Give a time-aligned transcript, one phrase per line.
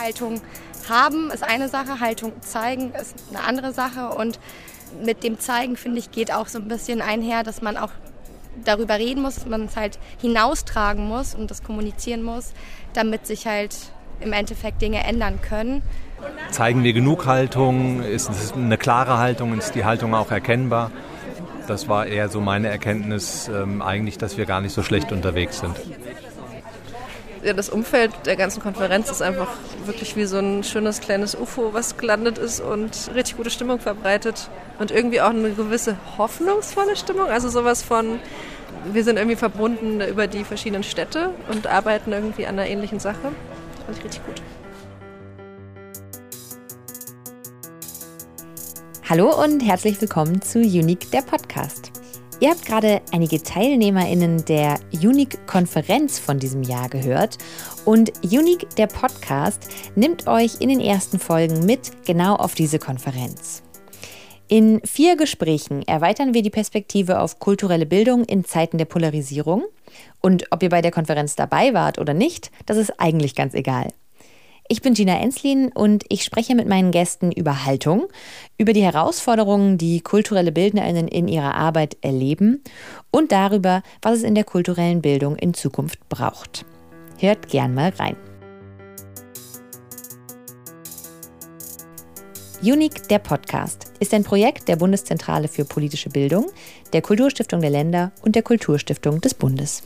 [0.00, 0.40] Haltung
[0.88, 4.40] haben ist eine Sache, Haltung zeigen ist eine andere Sache und
[5.04, 7.90] mit dem Zeigen, finde ich, geht auch so ein bisschen einher, dass man auch
[8.64, 12.52] darüber reden muss, dass man es halt hinaustragen muss und das kommunizieren muss,
[12.92, 13.76] damit sich halt
[14.20, 15.82] im Endeffekt Dinge ändern können.
[16.50, 18.02] Zeigen wir genug Haltung?
[18.02, 19.56] Ist es eine klare Haltung?
[19.56, 20.90] Ist die Haltung auch erkennbar?
[21.66, 25.60] Das war eher so meine Erkenntnis, ähm, eigentlich, dass wir gar nicht so schlecht unterwegs
[25.60, 25.76] sind.
[27.42, 29.48] Ja, das Umfeld der ganzen Konferenz ist einfach
[29.86, 34.50] wirklich wie so ein schönes kleines UFO, was gelandet ist und richtig gute Stimmung verbreitet.
[34.78, 37.28] Und irgendwie auch eine gewisse hoffnungsvolle Stimmung.
[37.28, 38.20] Also sowas von,
[38.92, 43.16] wir sind irgendwie verbunden über die verschiedenen Städte und arbeiten irgendwie an einer ähnlichen Sache.
[43.22, 44.42] Das fand ich richtig gut.
[49.08, 51.99] Hallo und herzlich willkommen zu Unique, der Podcast.
[52.40, 57.36] Ihr habt gerade einige TeilnehmerInnen der Unique-Konferenz von diesem Jahr gehört.
[57.84, 63.62] Und Unique, der Podcast, nimmt euch in den ersten Folgen mit genau auf diese Konferenz.
[64.48, 69.64] In vier Gesprächen erweitern wir die Perspektive auf kulturelle Bildung in Zeiten der Polarisierung.
[70.22, 73.92] Und ob ihr bei der Konferenz dabei wart oder nicht, das ist eigentlich ganz egal.
[74.72, 78.06] Ich bin Gina Enslin und ich spreche mit meinen Gästen über Haltung,
[78.56, 82.62] über die Herausforderungen, die kulturelle Bildnerinnen in ihrer Arbeit erleben
[83.10, 86.64] und darüber, was es in der kulturellen Bildung in Zukunft braucht.
[87.18, 88.14] Hört gern mal rein.
[92.62, 96.46] Unique, der Podcast, ist ein Projekt der Bundeszentrale für politische Bildung,
[96.92, 99.82] der Kulturstiftung der Länder und der Kulturstiftung des Bundes.